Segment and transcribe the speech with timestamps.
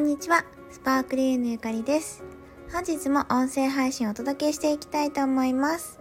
[0.00, 2.24] んにちは、スパークリーヌゆかりです。
[2.72, 6.00] 本日も音声配信をお届けしていきたいと思います。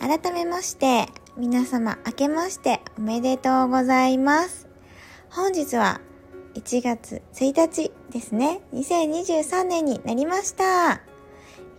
[0.00, 4.66] 改めまして、皆様明けましておめでとうございます。
[5.30, 6.00] 本日は
[6.54, 8.60] 1月1日ですね。
[8.74, 11.02] 2023年になりました。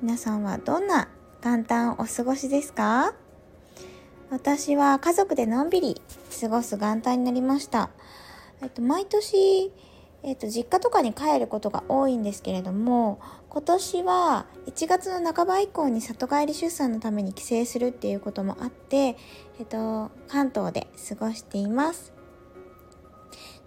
[0.02, 1.10] 皆さんはどんな
[1.44, 3.14] 元旦お過ごしですか？
[4.30, 6.02] 私は家族でのんびり
[6.40, 7.90] 過ごす元旦になりました。
[8.62, 9.74] えっと、毎年、
[10.22, 13.20] えっと、実家とかに帰ることが多いんですけれども、
[13.50, 19.18] 今年は1月の半ば以降に里帰り出産のために帰省するっていうこともあって、
[19.60, 22.14] えっと、関東で過ごしています。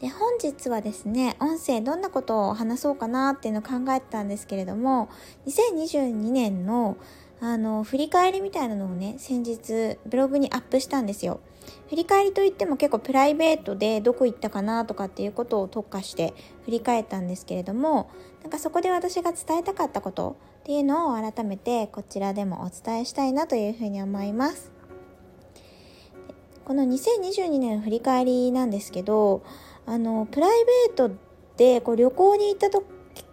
[0.00, 5.08] で、本日はですね、音声どんなことを話そうかなっていうのを考えてたんですけれども、
[5.46, 6.96] 2022年の
[7.40, 11.40] あの、振り返りみたいなのをね、先日ブログにアップしたんですよ。
[11.88, 18.10] 振り返りといっても結構プライベートでどこ行ったかなとかっていうことを特化して振り返ったんですけれども、
[18.42, 24.70] なんかそこで私が伝えたかったことっていうのを改めてこちらでもお伝えしたいなというふうに思います。
[26.64, 29.42] この2022年振り返りなんですけど、
[29.84, 31.10] あの、プライベート
[31.56, 32.84] でこう旅行に行ったと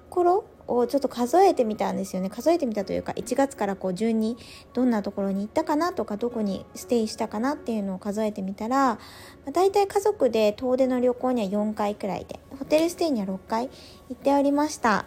[0.09, 0.45] ころ
[0.77, 2.29] をちょっと数えてみたんですよね。
[2.29, 4.37] 数えてみたというか1月からこう順に
[4.73, 8.99] どんなところに行ったかなとかどこにステイしたかなっていうのを数えてみたら、ま
[9.47, 13.69] あ、大体家族で遠出の旅行には4回くらいでホテルステイには6回
[14.09, 15.05] 行っておりました。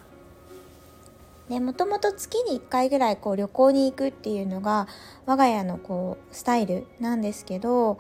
[1.49, 4.87] でもともと月に1回ぐらいこう旅行に行くっていうのが
[5.27, 7.99] 我が家のこうスタイルなんですけど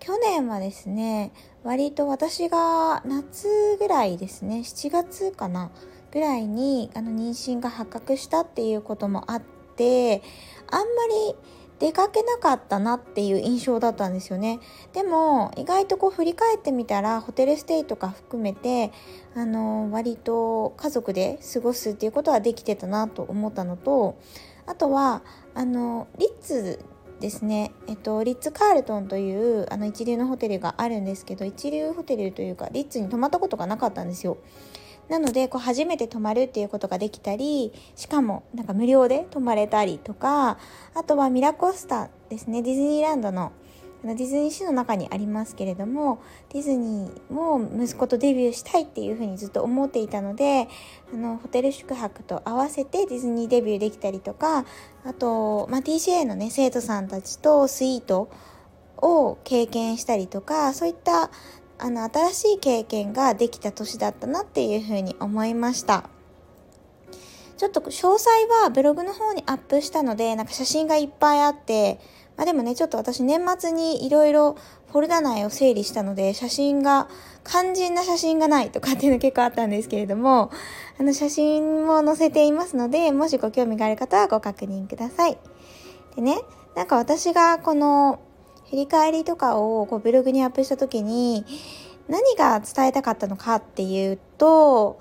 [0.00, 1.32] 去年はですね
[1.62, 5.70] 割と私が夏ぐらいですね7月かな
[6.12, 9.42] ぐらいにあの妊娠が発覚したっていうこともあっ
[9.76, 10.22] て
[10.70, 10.84] あんま
[11.30, 11.34] り
[11.80, 14.60] 出かけなかったなっていう印象だったんですよね。
[14.92, 18.92] でも意外とこう振り返ってみたらホテルステイとか含めて
[19.34, 24.16] あの割と家族で過ごすっていうことはできてたなと思ったのと
[24.66, 25.22] あとは
[25.54, 26.84] あのリッツ
[27.18, 34.38] ですね、えっと、リッツ・カールトンというあの一流のホテルがあるんですけど一流ホテルというかリッツに泊まったことがなかったんですよ。
[35.12, 40.56] なのでこう初めて泊まるっていうことができたりしかもなんか無料で泊まれたりとか
[40.94, 42.62] あとはミラコスタですね。
[42.62, 43.52] ディズニーランドの
[44.02, 50.66] ディズニーシーの中にありますけれどもディズニーも息子とデビューしたいっていうふうにずっと思っていたので
[51.12, 54.64] あのホテル宿泊と合わせてディズニーデビューできたりとか
[55.04, 58.30] あと、まあ、TCA のね生徒さんたちとスイート
[58.96, 61.30] を経験したりとかそういった
[61.78, 66.08] あの新しい経験ができた年だったなっていうふうに思いました。
[67.62, 68.28] ちょっと詳細
[68.62, 72.00] はブログの方にアップしたのでなんか写真がいっぱいあって
[72.36, 74.56] まあでもねちょっと私年末にいろいろ
[74.90, 77.08] フォルダ内を整理したので写真が
[77.44, 80.50] 肝心な写真がないとかっていうの結構あったんですけれども
[80.98, 85.38] あの写真も載せていますのでもしご興味がある方はご確認ください。
[86.16, 86.40] でね
[86.74, 88.18] なんか私がこの
[88.72, 91.44] 振り返りとかをこうブログにアップした時に
[92.08, 94.98] 何が伝えたかったのかっていうと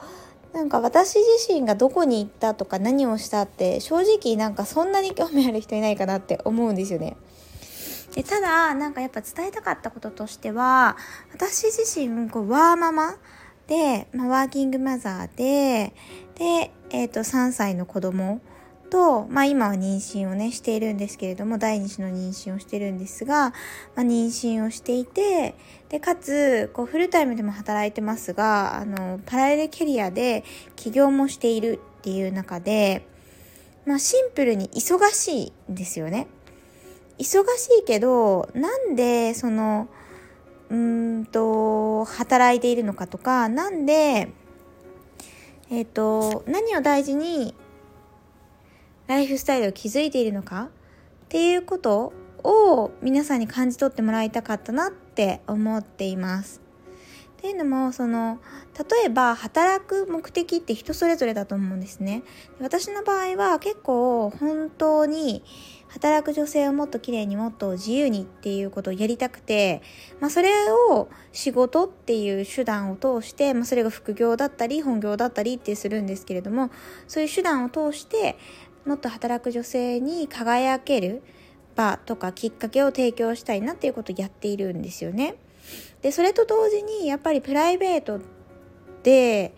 [0.51, 7.15] なんか私自身がどこに行ったとか何をしたって正直なんかそんなに興味ある人いないかなって思うんですよね。
[8.13, 10.97] でただなんかやっぱ伝えたかったこととしては
[11.33, 13.15] 私自身こうワーママ
[13.67, 15.93] で、まあ、ワーキングマザーで
[16.35, 18.41] で、えー、と3歳の子供
[18.91, 23.56] と、まあ今は妊娠をね、しているんですけれども、第二子の妊娠をしてるんですが、ま
[23.97, 25.56] あ妊娠をしていて、
[25.90, 30.44] で、かつ、こう、フルタイムでも働いてますが、あの、パラレルキャリアで
[30.75, 33.07] 起業もしているっていう中で、
[33.85, 36.28] まあシンプルに忙しいんですよね。
[37.18, 39.88] 忙しいけど、なんで、その、
[40.69, 44.30] うんと、働いているのかとか、なんで、
[45.69, 47.56] えっ、ー、と、何を大事に
[49.11, 50.69] ライフスタイルを築いているのか？
[51.25, 52.13] っていうこと
[52.45, 56.62] を皆さんに感じ取ってもらいたかったなって思っています。
[57.38, 58.39] っていうのもその
[58.80, 62.24] 例えば働く目的って人それぞれだと思うんですね。
[62.62, 65.44] 私の場合は結構本当に
[65.89, 69.81] 働く女性をもっと綺麗にもっと自由にっていうことをやりたくて、
[70.21, 76.69] まあ、それを仕事っていう手段を通して、まあ、それが副業だったり本業だったりってするんですけれども
[77.09, 78.38] そういう手段を通して
[78.86, 81.22] もっと働く女性に輝ける
[81.75, 85.36] 場とかきっかけを提供したいなっていうことをやっているんですよね。
[86.01, 88.19] でそれと同時にやっぱりプライベート
[89.04, 89.54] で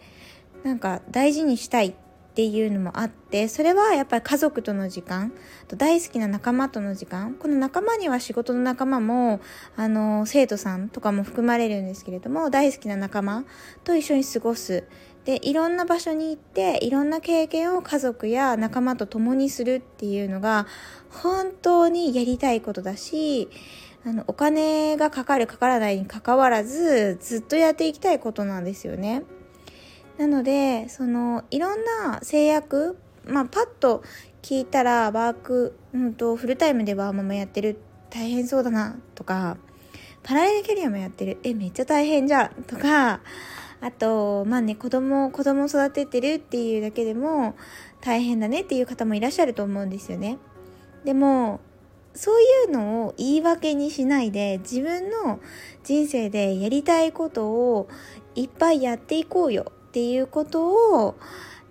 [0.64, 1.96] なんか大事にしたい
[2.34, 5.32] っていうのもあってそれはやっぱり家族との時間
[5.68, 9.40] と大好きな仲間との時間この仲間には仕事の仲間も
[9.76, 13.46] あの生徒さんとかも含まれるんですけれども大好きな仲間
[13.84, 14.84] と一緒に過ごす
[15.26, 20.68] でいろんな場所に行っていろんな経験を家族や仲間と共にするっていうのが
[21.10, 23.50] 本当にやりたいことだし
[24.06, 29.24] あのお金がかかるかからないにかかわらずずっとやっていきたいことなんですよね。
[30.18, 34.04] なのでそのいろんな制約まあパッと
[34.42, 37.80] 聞いたらワーク、うんと、フルタイムでワーママやってる
[38.10, 39.58] 大変そうだなとか
[40.22, 43.22] パラレルキャリアもやってるえめっちゃ大変じゃんとか
[43.84, 47.56] あとまあね子供子供育ててるっていうだけでも
[48.00, 50.38] 大変だねっていう方もいらっしゃると思うんですよね
[51.04, 51.60] でも
[52.16, 55.42] そういうのを言い訳にしないで自分の
[55.84, 57.90] 人生でやりたいことを
[58.36, 61.18] いっぱいやっていこうよっていうことを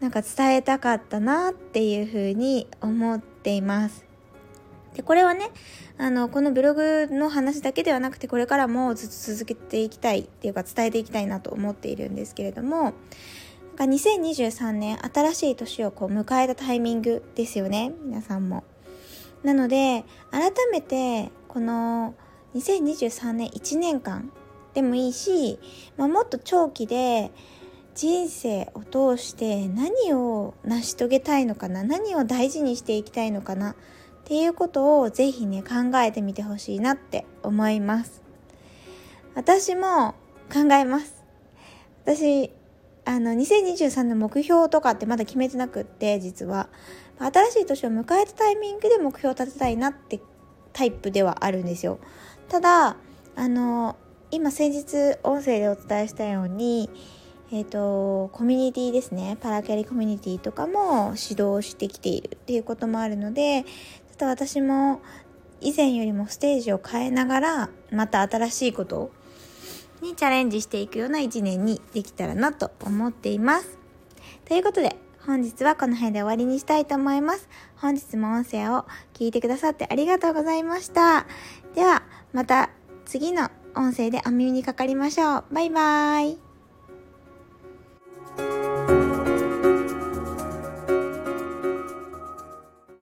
[0.00, 4.11] なんか伝えたかったなっていうふうに思っています。
[4.94, 5.50] で、これはね、
[5.98, 18.64] あの、このブログの話だけではなくて、これからもずっと続けていきたいっていうか伝えていきたいなと思っているんですけれども、なんか2023年新しい年をこう迎えたタイミングですよね、皆さんも。
[19.42, 22.14] なので、改めてこの
[22.54, 24.30] 2023年1年間
[24.74, 25.58] でもいいし、
[25.96, 27.30] まあ、もっと長期で
[27.94, 28.82] 人生を
[29.16, 33.74] 通して何を成し遂げたいのかな何を大事にしていきたいのかな
[34.22, 38.22] っていうことをぜひね考えてみてほしいなって思います。
[39.34, 40.14] 私も
[40.52, 41.24] 考えます。
[42.04, 42.50] 私
[43.04, 46.68] あの2023の目標とかってまだ決めてなくって実は。
[47.18, 50.20] 新しい年を迎えたタイミングで目標を立てたいなって
[50.72, 51.98] タイプではあるんですよ。
[52.48, 52.96] ただ
[53.36, 53.96] あの
[54.30, 56.90] 今先日音声でお伝えしたように
[57.54, 59.36] えーと、コミュニティですね。
[59.38, 63.66] パラキャリコミュニティとかも指導してきているっていうこともあるので
[64.12, 65.00] ちょっと私も
[65.62, 69.10] 以前よりもステージを変えながらまた新しいこと
[70.02, 73.78] にチャレンジしていくような一年にできたらなと思っています。
[74.44, 77.48] ということで本日はこの辺で終わりにしたいと思います。
[77.76, 81.26] 本日も音声を聞いてくださってありがとうございました。
[81.74, 82.02] では
[82.34, 82.68] また
[83.06, 85.44] 次の音声でお耳にかかりましょう。
[85.52, 86.38] バイバーイ。